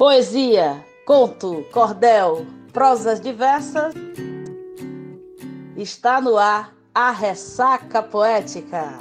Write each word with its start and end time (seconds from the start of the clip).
Poesia, 0.00 0.82
conto, 1.04 1.62
cordel, 1.70 2.46
prosas 2.72 3.20
diversas. 3.20 3.92
Está 5.76 6.22
no 6.22 6.38
ar 6.38 6.74
a 6.94 7.10
ressaca 7.10 8.02
poética. 8.02 8.98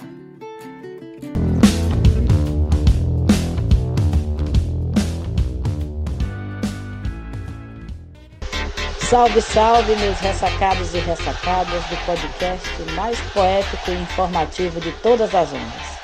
Salve, 9.09 9.41
salve, 9.41 9.95
meus 9.95 10.20
ressacados 10.20 10.93
e 10.93 11.00
ressacadas 11.00 11.81
do 11.86 12.05
podcast 12.05 12.68
mais 12.97 13.18
poético 13.31 13.89
e 13.89 14.02
informativo 14.02 14.81
de 14.81 14.91
todas 15.02 15.34
as 15.34 15.47
ondas. 15.54 15.98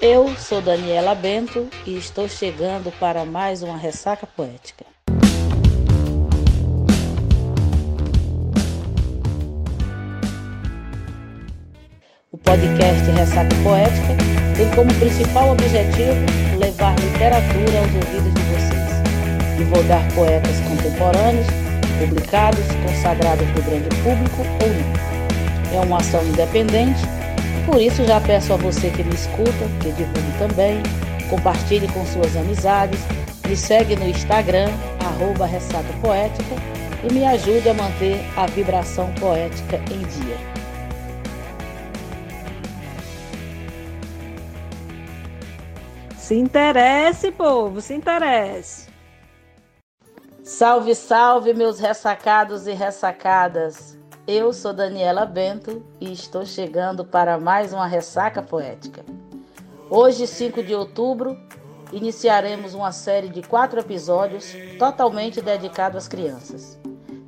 Eu 0.00 0.36
sou 0.36 0.60
Daniela 0.60 1.14
Bento 1.14 1.68
e 1.86 1.96
estou 1.96 2.28
chegando 2.28 2.92
para 3.00 3.24
mais 3.24 3.62
uma 3.62 3.78
ressaca 3.78 4.26
poética. 4.26 4.84
O 12.30 12.36
podcast 12.36 13.10
Ressaca 13.10 13.48
Poética 13.62 14.14
tem 14.54 14.70
como 14.74 14.92
principal 14.98 15.52
objetivo 15.52 16.58
levar 16.58 16.94
literatura 17.00 17.78
aos 17.78 17.94
ouvidos 17.94 18.34
de 18.34 18.42
vocês, 18.52 19.56
divulgar 19.56 20.06
poetas 20.12 20.60
contemporâneos, 20.60 21.46
publicados, 21.98 22.66
consagrados 22.84 23.46
do 23.48 23.62
grande 23.62 23.88
público 24.02 24.42
ou 24.62 24.68
não. 24.68 25.80
É 25.80 25.86
uma 25.86 25.96
ação 25.96 26.22
independente 26.26 27.15
por 27.66 27.82
isso 27.82 28.04
já 28.04 28.20
peço 28.20 28.52
a 28.52 28.56
você 28.56 28.90
que 28.90 29.02
me 29.02 29.14
escuta, 29.14 29.50
que 29.82 29.90
divulgue 29.90 30.38
também, 30.38 30.82
compartilhe 31.28 31.88
com 31.88 32.06
suas 32.06 32.36
amizades, 32.36 33.00
me 33.46 33.56
segue 33.56 33.96
no 33.96 34.08
Instagram, 34.08 34.70
arroba 35.04 35.46
Ressaca 35.46 35.92
Poética, 36.00 36.54
e 37.02 37.12
me 37.12 37.24
ajude 37.24 37.68
a 37.68 37.74
manter 37.74 38.24
a 38.36 38.46
vibração 38.46 39.12
poética 39.14 39.76
em 39.92 39.98
dia. 40.06 40.56
Se 46.16 46.34
interesse, 46.34 47.30
povo, 47.30 47.80
se 47.80 47.94
interesse. 47.94 48.88
Salve, 50.42 50.94
salve, 50.94 51.52
meus 51.54 51.78
ressacados 51.78 52.66
e 52.66 52.72
ressacadas. 52.72 53.95
Eu 54.26 54.52
sou 54.52 54.72
Daniela 54.72 55.24
Bento 55.24 55.84
e 56.00 56.12
estou 56.12 56.44
chegando 56.44 57.04
para 57.04 57.38
mais 57.38 57.72
uma 57.72 57.86
ressaca 57.86 58.42
poética. 58.42 59.04
Hoje, 59.88 60.26
5 60.26 60.64
de 60.64 60.74
outubro, 60.74 61.38
iniciaremos 61.92 62.74
uma 62.74 62.90
série 62.90 63.28
de 63.28 63.40
quatro 63.40 63.78
episódios 63.78 64.52
totalmente 64.80 65.40
dedicado 65.40 65.96
às 65.96 66.08
crianças. 66.08 66.76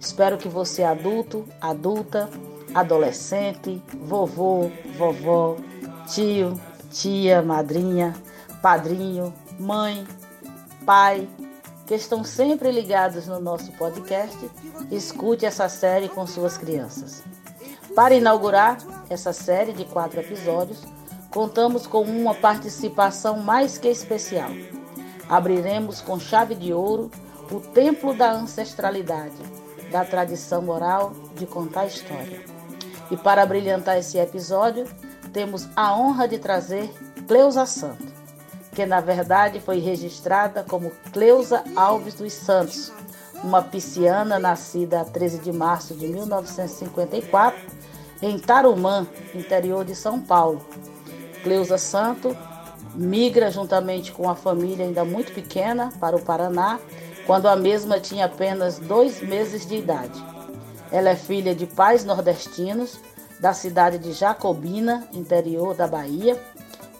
Espero 0.01 0.37
que 0.37 0.49
você, 0.49 0.83
adulto, 0.83 1.45
adulta, 1.61 2.29
adolescente, 2.75 3.81
vovô, 4.01 4.69
vovó, 4.97 5.55
tio, 6.09 6.61
tia, 6.91 7.41
madrinha, 7.43 8.13
padrinho, 8.61 9.33
mãe, 9.57 10.05
pai, 10.85 11.29
que 11.89 11.95
estão 11.95 12.23
sempre 12.23 12.71
ligados 12.71 13.27
no 13.27 13.41
nosso 13.41 13.73
podcast, 13.73 14.39
escute 14.91 15.47
essa 15.47 15.71
série 15.71 16.07
com 16.07 16.27
suas 16.27 16.59
crianças. 16.59 17.23
Para 17.95 18.15
inaugurar 18.15 18.77
essa 19.09 19.33
série 19.33 19.73
de 19.73 19.87
quatro 19.87 20.21
episódios, 20.21 20.85
contamos 21.31 21.87
com 21.87 22.03
uma 22.03 22.35
participação 22.35 23.39
mais 23.39 23.79
que 23.79 23.89
especial. 23.89 24.51
Abriremos 25.31 26.03
com 26.03 26.21
chave 26.21 26.55
de 26.55 26.75
ouro 26.75 27.11
o 27.51 27.59
templo 27.59 28.13
da 28.13 28.33
ancestralidade, 28.33 29.41
da 29.91 30.05
tradição 30.05 30.69
oral 30.69 31.15
de 31.37 31.47
contar 31.47 31.87
história. 31.87 32.45
E 33.11 33.17
para 33.17 33.47
brilhantar 33.47 33.97
esse 33.97 34.19
episódio, 34.19 34.85
temos 35.33 35.67
a 35.75 35.99
honra 35.99 36.29
de 36.29 36.37
trazer 36.39 36.93
Cleusa 37.27 37.65
Santos 37.65 38.18
que 38.79 38.87
na 38.87 39.01
verdade 39.01 39.59
foi 39.59 39.81
registrada 39.81 40.63
como 40.63 40.93
Cleusa 41.13 41.65
Alves 41.75 42.15
dos 42.15 42.33
Santos, 42.33 42.93
uma 43.43 43.61
pisciana 43.61 44.39
nascida 44.39 45.01
a 45.01 45.05
13 45.05 45.39
de 45.39 45.51
março 45.51 45.95
de 45.95 46.07
1954 46.07 47.61
em 48.23 48.39
Tarumã, 48.39 49.05
interior 49.35 49.85
de 49.85 49.97
São 49.97 50.21
Paulo. 50.21 50.65
Cleusa 51.43 51.77
Santo 51.77 52.37
migra 52.95 53.51
juntamente 53.51 54.13
com 54.13 54.31
a 54.31 54.37
família 54.37 54.87
ainda 54.87 55.05
muito 55.05 55.33
pequena 55.33 55.93
para 55.99 56.15
o 56.15 56.23
Paraná, 56.23 56.79
quando 57.27 57.49
a 57.49 57.57
mesma 57.57 57.99
tinha 57.99 58.27
apenas 58.27 58.79
dois 58.79 59.21
meses 59.21 59.67
de 59.67 59.75
idade. 59.75 60.25
Ela 60.93 61.11
é 61.11 61.17
filha 61.17 61.53
de 61.53 61.67
pais 61.67 62.05
nordestinos 62.05 63.01
da 63.41 63.53
cidade 63.53 63.99
de 63.99 64.13
Jacobina, 64.13 65.09
interior 65.13 65.75
da 65.75 65.89
Bahia, 65.89 66.41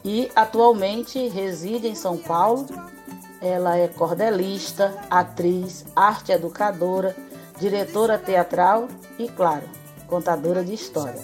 e 0.03 0.31
atualmente 0.35 1.27
reside 1.27 1.87
em 1.87 1.95
São 1.95 2.17
Paulo. 2.17 2.65
Ela 3.41 3.77
é 3.77 3.87
cordelista, 3.87 4.93
atriz, 5.09 5.85
arte 5.95 6.31
educadora, 6.31 7.15
diretora 7.59 8.17
teatral 8.17 8.87
e, 9.17 9.27
claro, 9.27 9.63
contadora 10.07 10.63
de 10.63 10.73
história. 10.73 11.23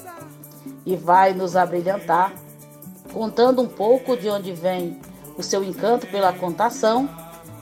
E 0.85 0.95
vai 0.95 1.33
nos 1.33 1.55
abrilhantar 1.55 2.33
contando 3.11 3.61
um 3.61 3.67
pouco 3.67 4.17
de 4.17 4.29
onde 4.29 4.51
vem 4.53 4.99
o 5.37 5.43
seu 5.43 5.63
encanto 5.63 6.07
pela 6.07 6.33
contação 6.33 7.09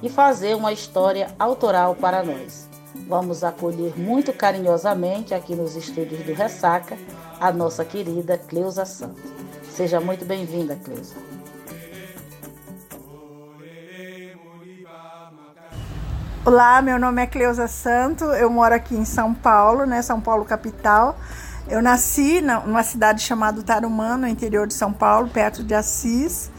e 0.02 0.10
fazer 0.10 0.56
uma 0.56 0.74
história 0.74 1.34
autoral 1.40 1.96
para 1.96 2.24
nós. 2.24 2.68
Vamos 3.08 3.44
acolher 3.44 3.98
muito 3.98 4.32
carinhosamente 4.34 5.34
aqui 5.34 5.56
nos 5.56 5.76
estúdios 5.76 6.24
do 6.26 6.34
Ressaca 6.34 6.98
a 7.40 7.52
nossa 7.52 7.84
querida 7.84 8.38
Cleusa 8.38 8.86
Santos. 8.86 9.33
Seja 9.76 10.00
muito 10.00 10.24
bem-vinda, 10.24 10.76
Cleusa. 10.76 11.16
Olá, 16.46 16.80
meu 16.80 17.00
nome 17.00 17.24
é 17.24 17.26
Cleusa 17.26 17.68
Santo, 17.68 18.24
eu 18.26 18.52
moro 18.52 18.76
aqui 18.76 18.94
em 18.94 19.04
São 19.04 19.34
Paulo, 19.34 19.88
né, 19.88 20.04
São 20.04 20.22
Paulo 20.22 20.46
capital. 20.46 21.18
Eu 21.68 21.82
nasci 21.82 22.40
numa 22.40 22.84
cidade 22.84 23.24
chamada 23.24 23.64
Tarumã, 23.64 24.16
no 24.16 24.28
interior 24.28 24.68
de 24.68 24.76
São 24.76 24.94
Paulo, 24.94 25.28
perto 25.30 25.64
de 25.64 25.74
Assis. 25.74 26.52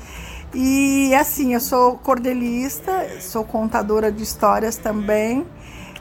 E 0.53 1.15
assim, 1.15 1.55
eu 1.55 1.61
sou 1.61 1.97
cordelista, 1.99 3.07
sou 3.21 3.45
contadora 3.45 4.11
de 4.11 4.25
histórias 4.25 4.77
também. 4.77 5.47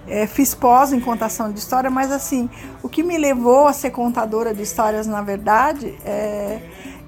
É, 0.07 0.25
fiz 0.25 0.56
pós 0.56 0.91
em 0.91 1.00
contação 1.00 1.51
de 1.51 1.59
história, 1.59 1.91
mas 1.91 2.12
assim, 2.12 2.50
o 2.81 2.90
que 2.90 3.03
me 3.03 3.18
levou 3.19 3.68
a 3.68 3.74
ser 3.74 3.91
contadora 3.91 4.51
de 4.51 4.63
histórias, 4.63 5.06
na 5.06 5.22
verdade, 5.22 5.95
é 6.03 6.59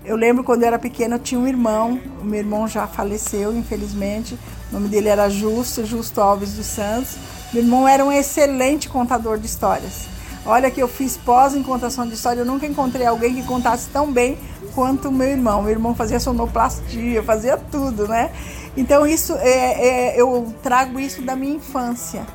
eu 0.05 0.15
lembro 0.15 0.43
quando 0.43 0.61
eu 0.61 0.67
era 0.67 0.79
pequena, 0.79 1.15
eu 1.15 1.19
tinha 1.19 1.39
um 1.39 1.47
irmão, 1.47 1.99
o 2.21 2.25
meu 2.25 2.39
irmão 2.39 2.67
já 2.67 2.85
faleceu, 2.87 3.55
infelizmente. 3.55 4.37
O 4.69 4.73
nome 4.75 4.87
dele 4.87 5.09
era 5.09 5.29
Justo, 5.29 5.85
Justo 5.85 6.21
Alves 6.21 6.53
dos 6.53 6.65
Santos. 6.65 7.17
Meu 7.51 7.63
irmão 7.63 7.87
era 7.87 8.05
um 8.05 8.11
excelente 8.11 8.87
contador 8.87 9.37
de 9.39 9.45
histórias. 9.45 10.07
Olha 10.45 10.69
que 10.69 10.81
eu 10.81 10.87
fiz 10.87 11.17
pós 11.17 11.55
em 11.55 11.63
contação 11.63 12.07
de 12.07 12.13
história, 12.13 12.41
eu 12.41 12.45
nunca 12.45 12.67
encontrei 12.67 13.05
alguém 13.05 13.33
que 13.33 13.43
contasse 13.43 13.89
tão 13.89 14.11
bem 14.11 14.37
quanto 14.75 15.09
o 15.09 15.11
meu 15.11 15.27
irmão. 15.27 15.63
Meu 15.63 15.71
irmão 15.71 15.95
fazia 15.95 16.19
sonoplastia, 16.19 17.23
fazia 17.23 17.57
tudo, 17.57 18.07
né? 18.07 18.29
Então 18.77 19.07
isso 19.07 19.33
é, 19.37 19.87
é, 20.13 20.21
eu 20.21 20.53
trago 20.61 20.99
isso 20.99 21.23
da 21.23 21.35
minha 21.35 21.55
infância. 21.55 22.27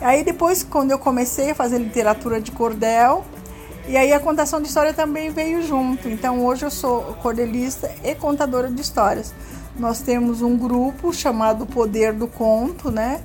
Aí 0.00 0.22
depois, 0.22 0.62
quando 0.62 0.90
eu 0.92 0.98
comecei 0.98 1.50
a 1.50 1.54
fazer 1.54 1.78
literatura 1.78 2.40
de 2.40 2.52
cordel, 2.52 3.24
e 3.88 3.96
aí 3.96 4.12
a 4.12 4.18
contação 4.18 4.60
de 4.60 4.68
história 4.68 4.92
também 4.92 5.30
veio 5.30 5.62
junto. 5.62 6.08
Então 6.08 6.44
hoje 6.44 6.64
eu 6.64 6.70
sou 6.70 7.02
cordelista 7.22 7.90
e 8.02 8.14
contadora 8.14 8.68
de 8.68 8.80
histórias. 8.80 9.32
Nós 9.78 10.00
temos 10.00 10.42
um 10.42 10.56
grupo 10.56 11.12
chamado 11.12 11.66
Poder 11.66 12.12
do 12.12 12.26
Conto, 12.26 12.90
né? 12.90 13.20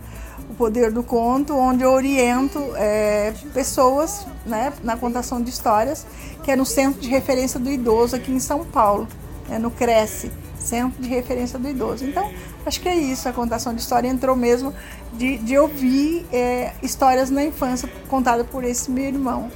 O 0.50 0.54
Poder 0.54 0.92
do 0.92 1.02
Conto, 1.02 1.56
onde 1.56 1.84
eu 1.84 1.92
oriento 1.92 2.60
é, 2.76 3.34
pessoas 3.54 4.28
né, 4.46 4.74
na 4.84 4.98
contação 4.98 5.42
de 5.42 5.50
histórias, 5.50 6.06
que 6.44 6.52
é 6.52 6.56
no 6.56 6.66
Centro 6.66 7.00
de 7.00 7.08
Referência 7.08 7.60
do 7.60 7.72
Idoso 7.72 8.16
aqui 8.16 8.32
em 8.32 8.40
São 8.40 8.66
Paulo, 8.66 9.08
né, 9.48 9.58
no 9.58 9.72
Cresce, 9.72 10.30
Centro 10.60 11.02
de 11.02 11.08
Referência 11.08 11.58
do 11.58 11.70
Idoso. 11.70 12.06
Então, 12.06 12.30
acho 12.66 12.82
que 12.82 12.90
é 12.90 12.96
isso, 12.96 13.30
a 13.30 13.34
contação 13.34 13.74
de 13.74 13.82
história 13.82 14.10
entrou 14.10 14.36
mesmo 14.36 14.74
de, 15.14 15.38
de 15.38 15.58
ouvir 15.58 16.26
é, 16.34 16.74
histórias 16.84 17.30
na 17.30 17.46
infância 17.46 17.90
contadas 18.10 18.46
por 18.48 18.66
esse 18.66 18.92
meu 18.92 19.06
irmão. 19.06 19.50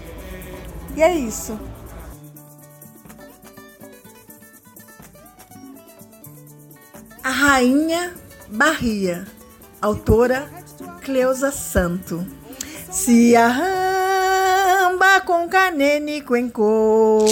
E 0.95 1.03
é 1.03 1.13
isso. 1.13 1.59
A 7.21 7.30
Rainha 7.30 8.13
Barria, 8.47 9.27
autora 9.81 10.50
Cleusa 11.01 11.51
Santo. 11.51 12.25
Se 12.89 13.36
arramba 13.36 15.19
com 15.21 15.50
canene 15.50 16.21
cuencô. 16.21 17.25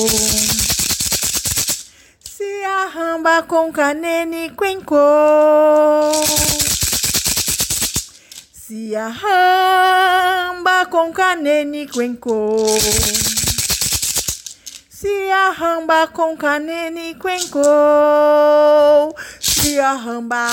Se 2.19 2.63
arramba 2.65 3.43
com 3.43 3.71
canene 3.71 4.49
cuencô. 4.49 4.97
Se 8.51 8.93
arramba 8.93 10.85
com 10.87 11.13
canene 11.13 11.87
cuencô. 11.87 12.65
Se 15.03 15.29
arramba 15.31 16.07
com 16.07 16.37
canene 16.37 17.15
cuencô. 17.15 17.59
Se 19.37 19.77
arramba, 19.77 20.47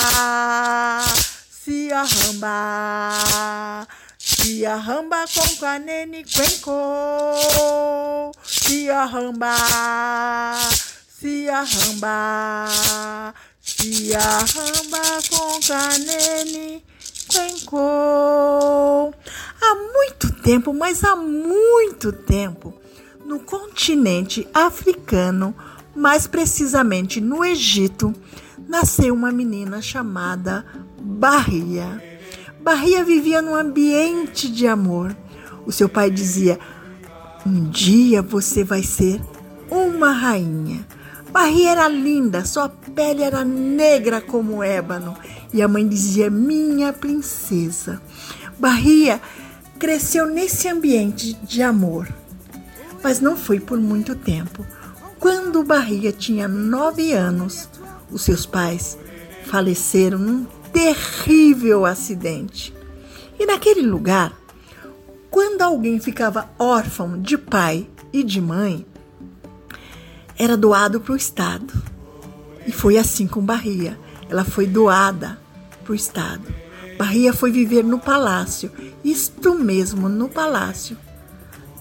se 1.49 1.89
arramba. 1.93 3.13
Se 4.19 4.65
arramba 4.65 5.23
com 5.33 5.55
canene 5.55 6.25
cuencô. 6.25 7.31
Se 8.43 8.89
arramba, 8.89 9.55
se 11.17 11.47
arramba. 11.47 12.67
Se 13.61 14.13
arramba 14.13 15.21
com 15.29 15.61
canene 15.61 16.83
Cuencô. 17.31 19.13
Há 19.61 19.75
muito 19.93 20.33
tempo, 20.41 20.73
mas 20.73 21.01
há 21.05 21.15
muito 21.15 22.11
tempo, 22.11 22.80
no 23.31 23.39
continente 23.39 24.45
africano, 24.53 25.55
mais 25.95 26.27
precisamente 26.27 27.21
no 27.21 27.45
Egito, 27.45 28.13
nasceu 28.67 29.13
uma 29.13 29.31
menina 29.31 29.81
chamada 29.81 30.65
Barria. 31.01 32.03
Barria 32.61 33.05
vivia 33.05 33.41
num 33.41 33.55
ambiente 33.55 34.51
de 34.51 34.67
amor. 34.67 35.15
O 35.65 35.71
seu 35.71 35.87
pai 35.87 36.11
dizia: 36.11 36.59
Um 37.45 37.69
dia 37.69 38.21
você 38.21 38.65
vai 38.65 38.83
ser 38.83 39.21
uma 39.69 40.11
rainha. 40.11 40.85
Barria 41.31 41.71
era 41.71 41.87
linda, 41.87 42.43
sua 42.43 42.67
pele 42.67 43.23
era 43.23 43.45
negra 43.45 44.19
como 44.19 44.61
ébano 44.61 45.15
e 45.53 45.61
a 45.61 45.69
mãe 45.69 45.87
dizia: 45.87 46.29
Minha 46.29 46.91
princesa. 46.91 48.01
Bahia 48.59 49.21
cresceu 49.79 50.27
nesse 50.27 50.67
ambiente 50.67 51.33
de 51.41 51.63
amor, 51.63 52.13
mas 53.03 53.19
não 53.19 53.35
foi 53.35 53.59
por 53.59 53.79
muito 53.79 54.15
tempo. 54.15 54.65
Quando 55.19 55.63
Bahia 55.63 56.11
tinha 56.11 56.47
nove 56.47 57.13
anos, 57.13 57.69
os 58.11 58.23
seus 58.23 58.45
pais 58.45 58.97
faleceram 59.45 60.17
num 60.17 60.45
terrível 60.73 61.85
acidente. 61.85 62.73
E 63.39 63.45
naquele 63.45 63.81
lugar, 63.81 64.33
quando 65.29 65.61
alguém 65.61 65.99
ficava 65.99 66.49
órfão 66.57 67.21
de 67.21 67.37
pai 67.37 67.87
e 68.11 68.23
de 68.23 68.41
mãe, 68.41 68.85
era 70.37 70.57
doado 70.57 70.99
para 70.99 71.13
o 71.13 71.15
Estado. 71.15 71.73
E 72.65 72.71
foi 72.71 72.97
assim 72.97 73.27
com 73.27 73.41
Bahia. 73.41 73.97
Ela 74.29 74.43
foi 74.43 74.65
doada 74.65 75.39
para 75.83 75.91
o 75.91 75.95
Estado. 75.95 76.43
Bahia 76.97 77.33
foi 77.33 77.51
viver 77.51 77.83
no 77.83 77.99
palácio, 77.99 78.71
isto 79.03 79.55
mesmo, 79.55 80.07
no 80.07 80.29
palácio. 80.29 80.97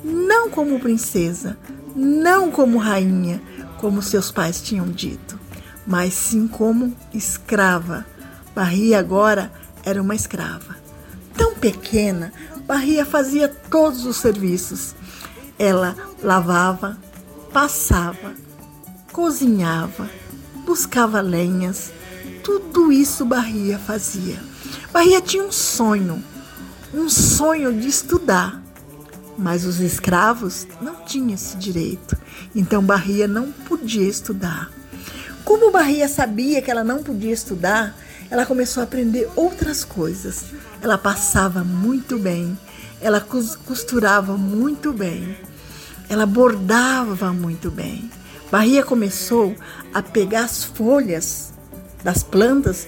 Não 0.02 0.50
como 0.50 0.80
princesa, 0.80 1.58
não 1.94 2.50
como 2.50 2.78
rainha, 2.78 3.42
como 3.78 4.02
seus 4.02 4.30
pais 4.30 4.60
tinham 4.60 4.88
dito, 4.88 5.38
mas 5.86 6.14
sim 6.14 6.46
como 6.46 6.94
escrava. 7.12 8.06
Bahia 8.54 8.98
agora 8.98 9.52
era 9.84 10.00
uma 10.00 10.14
escrava. 10.14 10.76
Tão 11.36 11.54
pequena, 11.54 12.32
Bahia 12.66 13.04
fazia 13.04 13.48
todos 13.48 14.04
os 14.04 14.16
serviços. 14.16 14.94
Ela 15.58 15.96
lavava, 16.22 16.98
passava, 17.52 18.34
cozinhava, 19.12 20.08
buscava 20.64 21.20
lenhas, 21.20 21.92
tudo 22.42 22.92
isso 22.92 23.24
Bahia 23.24 23.78
fazia. 23.78 24.38
Bahia 24.92 25.20
tinha 25.20 25.42
um 25.42 25.52
sonho, 25.52 26.22
um 26.94 27.08
sonho 27.08 27.72
de 27.78 27.88
estudar. 27.88 28.62
Mas 29.40 29.64
os 29.64 29.80
escravos 29.80 30.66
não 30.82 30.96
tinham 31.06 31.30
esse 31.30 31.56
direito. 31.56 32.14
Então 32.54 32.82
Bahia 32.82 33.26
não 33.26 33.50
podia 33.50 34.06
estudar. 34.06 34.70
Como 35.44 35.72
Bahia 35.72 36.06
sabia 36.08 36.60
que 36.60 36.70
ela 36.70 36.84
não 36.84 37.02
podia 37.02 37.32
estudar, 37.32 37.96
ela 38.30 38.44
começou 38.44 38.82
a 38.82 38.84
aprender 38.84 39.26
outras 39.34 39.82
coisas. 39.82 40.44
Ela 40.82 40.98
passava 40.98 41.64
muito 41.64 42.18
bem, 42.18 42.56
ela 43.00 43.18
costurava 43.20 44.36
muito 44.36 44.92
bem, 44.92 45.36
ela 46.08 46.26
bordava 46.26 47.32
muito 47.32 47.70
bem. 47.70 48.10
Bahia 48.52 48.82
começou 48.82 49.54
a 49.94 50.02
pegar 50.02 50.44
as 50.44 50.62
folhas 50.62 51.54
das 52.04 52.22
plantas 52.22 52.86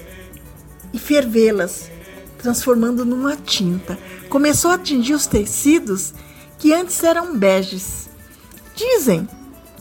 e 0.93 0.99
fervê-las, 0.99 1.89
transformando 2.37 3.03
numa 3.03 3.35
tinta. 3.35 3.97
Começou 4.29 4.69
a 4.69 4.75
atingir 4.75 5.15
os 5.15 5.25
tecidos 5.25 6.13
que 6.63 6.73
antes 6.73 7.03
eram 7.03 7.37
beges. 7.37 8.09
Dizem 8.73 9.27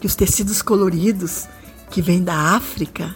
que 0.01 0.07
os 0.09 0.17
tecidos 0.17 0.61
coloridos 0.61 1.47
que 1.89 2.03
vêm 2.03 2.25
da 2.25 2.35
África, 2.57 3.15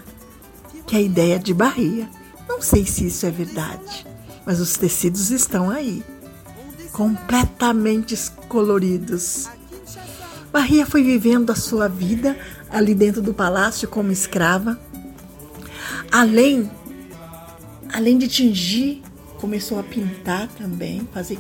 que 0.87 0.95
é 0.95 1.01
a 1.01 1.03
ideia 1.03 1.37
de 1.37 1.53
Bahia. 1.53 2.09
Não 2.49 2.63
sei 2.63 2.87
se 2.87 3.09
isso 3.09 3.27
é 3.27 3.31
verdade, 3.33 4.07
mas 4.47 4.61
os 4.61 4.77
tecidos 4.77 5.33
estão 5.33 5.69
aí, 5.69 6.05
completamente 6.93 8.17
coloridos. 8.47 9.49
Bahia 10.53 10.87
foi 10.87 11.03
vivendo 11.03 11.51
a 11.51 11.57
sua 11.57 11.89
vida 11.89 12.39
ali 12.71 12.95
dentro 12.95 13.21
do 13.21 13.35
palácio 13.35 13.89
como 13.89 14.13
escrava, 14.13 14.79
Além, 16.13 16.71
além 17.93 18.17
de 18.17 18.29
tingir, 18.29 19.03
começou 19.41 19.81
a 19.81 19.83
pintar 19.83 20.47
também, 20.57 21.07
fazer 21.13 21.37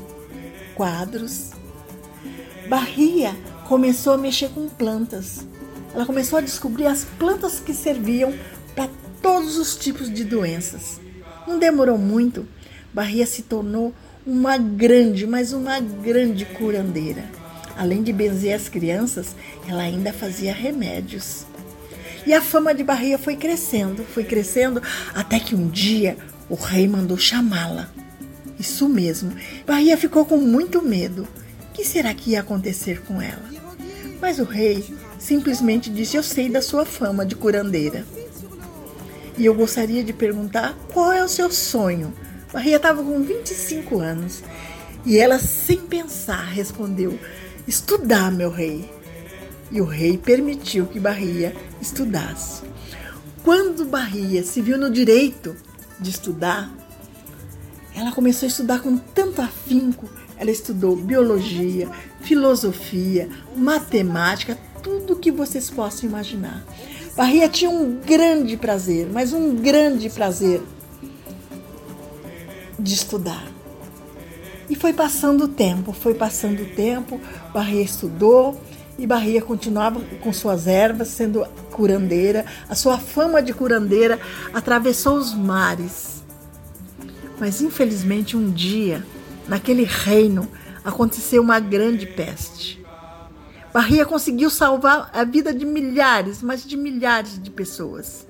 quadros. 0.74 1.55
Bahia 2.68 3.36
começou 3.68 4.12
a 4.12 4.18
mexer 4.18 4.48
com 4.48 4.68
plantas. 4.68 5.46
Ela 5.94 6.04
começou 6.04 6.38
a 6.38 6.42
descobrir 6.42 6.86
as 6.86 7.04
plantas 7.04 7.60
que 7.60 7.72
serviam 7.72 8.34
para 8.74 8.90
todos 9.22 9.56
os 9.56 9.76
tipos 9.76 10.12
de 10.12 10.24
doenças. 10.24 11.00
Não 11.46 11.58
demorou 11.58 11.96
muito, 11.96 12.46
Bahia 12.92 13.24
se 13.24 13.42
tornou 13.42 13.94
uma 14.26 14.58
grande, 14.58 15.26
mas 15.26 15.52
uma 15.52 15.78
grande 15.78 16.44
curandeira. 16.44 17.24
Além 17.76 18.02
de 18.02 18.12
benzer 18.12 18.54
as 18.54 18.68
crianças, 18.68 19.36
ela 19.68 19.82
ainda 19.82 20.12
fazia 20.12 20.52
remédios. 20.52 21.46
E 22.26 22.34
a 22.34 22.42
fama 22.42 22.74
de 22.74 22.82
Bahia 22.82 23.16
foi 23.16 23.36
crescendo, 23.36 24.02
foi 24.02 24.24
crescendo, 24.24 24.82
até 25.14 25.38
que 25.38 25.54
um 25.54 25.68
dia 25.68 26.16
o 26.48 26.56
rei 26.56 26.88
mandou 26.88 27.16
chamá-la. 27.16 27.88
Isso 28.58 28.88
mesmo, 28.88 29.32
Bahia 29.64 29.96
ficou 29.96 30.24
com 30.26 30.38
muito 30.38 30.82
medo. 30.82 31.28
Que 31.76 31.84
será 31.84 32.14
que 32.14 32.30
ia 32.30 32.40
acontecer 32.40 33.02
com 33.02 33.20
ela? 33.20 33.50
Mas 34.18 34.38
o 34.38 34.44
rei 34.44 34.82
simplesmente 35.18 35.90
disse: 35.90 36.16
Eu 36.16 36.22
sei 36.22 36.48
da 36.48 36.62
sua 36.62 36.86
fama 36.86 37.26
de 37.26 37.36
curandeira. 37.36 38.02
E 39.36 39.44
eu 39.44 39.52
gostaria 39.52 40.02
de 40.02 40.14
perguntar 40.14 40.74
qual 40.94 41.12
é 41.12 41.22
o 41.22 41.28
seu 41.28 41.52
sonho. 41.52 42.14
Bahia 42.50 42.76
estava 42.76 43.02
com 43.02 43.22
25 43.22 43.98
anos 43.98 44.42
e 45.04 45.18
ela, 45.18 45.38
sem 45.38 45.76
pensar, 45.76 46.46
respondeu: 46.46 47.18
Estudar, 47.68 48.32
meu 48.32 48.50
rei 48.50 48.90
e 49.70 49.78
o 49.78 49.84
rei 49.84 50.16
permitiu 50.16 50.86
que 50.86 50.98
Bahia 50.98 51.54
estudasse. 51.78 52.62
Quando 53.44 53.84
Bahia 53.84 54.42
se 54.42 54.62
viu 54.62 54.78
no 54.78 54.90
direito 54.90 55.54
de 56.00 56.08
estudar, 56.08 56.74
ela 57.94 58.12
começou 58.12 58.46
a 58.46 58.48
estudar 58.48 58.80
com 58.80 58.96
tanto 58.96 59.42
afinco. 59.42 60.08
Ela 60.38 60.50
estudou 60.50 60.96
biologia, 60.96 61.88
filosofia, 62.20 63.28
matemática, 63.56 64.58
tudo 64.82 65.16
que 65.16 65.30
vocês 65.30 65.70
possam 65.70 66.08
imaginar. 66.08 66.64
Bahia 67.16 67.48
tinha 67.48 67.70
um 67.70 67.98
grande 68.00 68.56
prazer, 68.56 69.08
mas 69.10 69.32
um 69.32 69.56
grande 69.56 70.10
prazer 70.10 70.62
de 72.78 72.94
estudar. 72.94 73.44
E 74.68 74.74
foi 74.74 74.92
passando 74.92 75.44
o 75.44 75.48
tempo, 75.48 75.92
foi 75.92 76.14
passando 76.14 76.62
o 76.62 76.66
tempo, 76.66 77.20
Bahia 77.54 77.82
estudou, 77.82 78.60
e 78.98 79.06
Bahia 79.06 79.42
continuava 79.42 80.00
com 80.20 80.32
suas 80.32 80.66
ervas, 80.66 81.08
sendo 81.08 81.46
curandeira. 81.70 82.46
A 82.68 82.74
sua 82.74 82.98
fama 82.98 83.42
de 83.42 83.52
curandeira 83.52 84.18
atravessou 84.52 85.16
os 85.16 85.34
mares. 85.34 86.22
Mas 87.38 87.60
infelizmente 87.60 88.36
um 88.36 88.50
dia, 88.50 89.04
naquele 89.48 89.84
reino, 89.84 90.48
aconteceu 90.84 91.42
uma 91.42 91.58
grande 91.58 92.06
peste. 92.06 92.84
Bahia 93.72 94.06
conseguiu 94.06 94.48
salvar 94.48 95.10
a 95.12 95.22
vida 95.24 95.52
de 95.52 95.66
milhares, 95.66 96.42
mas 96.42 96.64
de 96.64 96.76
milhares 96.76 97.40
de 97.42 97.50
pessoas. 97.50 98.26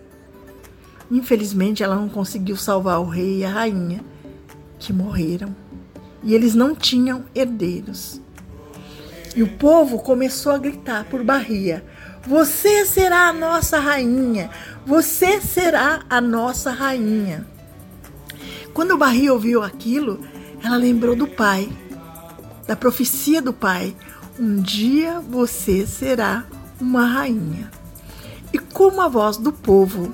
Infelizmente, 1.11 1.82
ela 1.82 1.94
não 1.94 2.08
conseguiu 2.08 2.56
salvar 2.56 2.99
o 3.00 3.08
rei 3.08 3.38
e 3.38 3.44
a 3.44 3.50
rainha, 3.50 4.04
que 4.78 4.92
morreram. 4.92 5.54
E 6.23 6.35
eles 6.35 6.54
não 6.54 6.75
tinham 6.75 7.25
herdeiros. 7.35 8.20
E 9.37 9.42
o 9.42 9.49
povo 9.49 10.00
começou 10.00 10.50
a 10.50 10.58
gritar 10.58 11.04
por 11.04 11.23
Bahia: 11.23 11.85
Você 12.26 12.85
será 12.85 13.28
a 13.28 13.32
nossa 13.32 13.78
rainha! 13.78 14.50
Você 14.85 15.40
será 15.40 16.04
a 16.11 16.20
nossa 16.20 16.70
rainha! 16.73 17.46
Quando 18.75 18.99
Bahia 18.99 19.32
ouviu 19.32 19.62
aquilo, 19.62 20.26
ela 20.66 20.76
lembrou 20.76 21.14
do 21.14 21.28
pai, 21.28 21.70
da 22.66 22.75
profecia 22.75 23.40
do 23.40 23.52
pai: 23.52 23.94
um 24.38 24.56
dia 24.56 25.20
você 25.20 25.87
será 25.87 26.44
uma 26.80 27.06
rainha. 27.06 27.70
E 28.52 28.58
como 28.58 29.00
a 29.00 29.08
voz 29.08 29.37
do 29.37 29.52
povo 29.52 30.12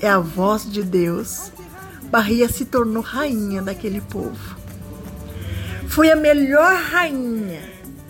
é 0.00 0.08
a 0.08 0.18
voz 0.18 0.70
de 0.70 0.82
Deus, 0.82 1.50
Bahia 2.10 2.48
se 2.48 2.66
tornou 2.66 3.02
rainha 3.02 3.62
daquele 3.62 4.00
povo. 4.00 4.56
Foi 5.88 6.10
a 6.10 6.16
melhor 6.16 6.74
rainha 6.76 7.62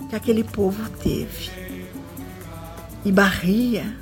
que 0.09 0.15
aquele 0.15 0.43
povo 0.43 0.89
teve. 1.01 1.49
E 3.05 3.11
Bahia, 3.11 3.95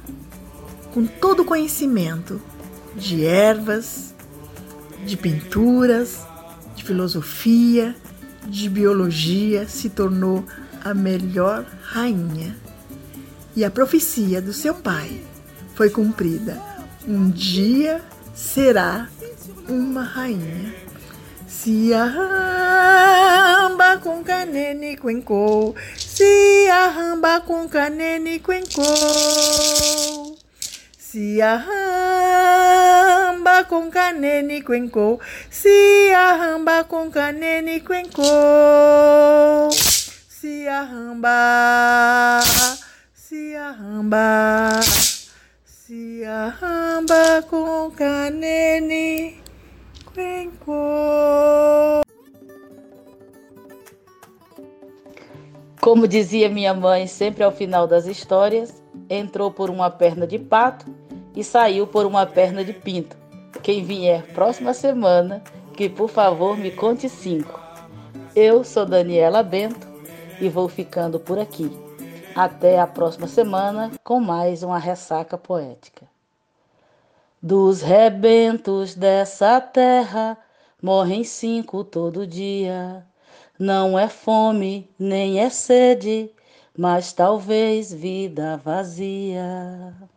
com 0.93 1.05
todo 1.05 1.41
o 1.41 1.45
conhecimento 1.45 2.41
de 2.95 3.23
ervas, 3.23 4.15
de 5.05 5.15
pinturas, 5.15 6.25
de 6.77 6.83
filosofia, 6.83 7.95
de 8.45 8.69
biologia, 8.69 9.67
se 9.67 9.89
tornou 9.89 10.45
a 10.85 10.93
melhor 10.93 11.65
rainha. 11.81 12.55
E 13.55 13.65
a 13.65 13.71
profecia 13.71 14.39
do 14.39 14.53
seu 14.53 14.75
pai 14.75 15.23
foi 15.73 15.89
cumprida. 15.89 16.61
Um 17.07 17.31
dia 17.31 17.99
será 18.35 19.09
uma 19.67 20.03
rainha. 20.03 20.75
Se 21.47 21.91
arramba 21.93 23.97
com 23.97 24.23
canene 24.23 24.97
quencou, 24.97 25.75
se 25.97 26.69
arramba 26.69 27.41
com 27.41 27.67
canene 27.67 28.39
quencou. 28.39 30.26
Se 31.09 31.41
arramba 31.41 31.63
com 33.63 33.89
canene 33.89 34.61
quencou, 34.61 35.21
se 35.49 36.13
arramba 36.13 36.83
com 36.83 37.09
canene 37.09 37.79
quencou. 37.79 38.25
Se 40.27 40.67
arramba, 40.67 41.31
se 45.63 46.25
arramba, 46.25 47.41
com 47.49 47.89
canene 47.91 49.41
quencou. 50.13 52.01
Como 55.79 56.05
dizia 56.05 56.49
minha 56.49 56.73
mãe 56.73 57.07
sempre 57.07 57.45
ao 57.45 57.51
final 57.53 57.87
das 57.87 58.07
histórias, 58.07 58.83
entrou 59.09 59.51
por 59.51 59.69
uma 59.69 59.89
perna 59.89 60.25
de 60.27 60.37
pato 60.37 60.85
e 61.35 61.43
saiu 61.43 61.85
por 61.87 62.05
uma 62.05 62.25
perna 62.25 62.63
de 62.63 62.73
pinto. 62.73 63.15
Quem 63.61 63.83
vier 63.83 64.23
próxima 64.33 64.73
semana, 64.73 65.41
que 65.75 65.89
por 65.89 66.09
favor 66.09 66.57
me 66.57 66.71
conte 66.71 67.07
cinco. 67.07 67.59
Eu 68.35 68.63
sou 68.63 68.85
Daniela 68.85 69.43
Bento 69.43 69.87
e 70.39 70.49
vou 70.49 70.67
ficando 70.67 71.19
por 71.19 71.39
aqui. 71.39 71.71
Até 72.35 72.79
a 72.79 72.85
próxima 72.85 73.27
semana 73.27 73.91
com 74.03 74.19
mais 74.19 74.61
uma 74.61 74.77
ressaca 74.77 75.37
poética. 75.37 76.07
Dos 77.41 77.81
rebentos 77.81 78.93
dessa 78.93 79.59
terra 79.61 80.37
morrem 80.81 81.23
cinco 81.23 81.83
todo 81.83 82.27
dia. 82.27 83.05
Não 83.59 83.97
é 83.97 84.07
fome, 84.07 84.89
nem 84.99 85.39
é 85.39 85.49
sede, 85.49 86.31
mas 86.77 87.11
talvez 87.11 87.91
vida 87.91 88.57
vazia. 88.57 90.09